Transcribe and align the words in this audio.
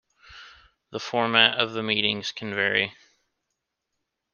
The 0.89 0.99
format 0.99 1.59
of 1.59 1.73
the 1.73 1.83
meetings 1.83 2.31
can 2.31 2.55
vary. 2.55 2.95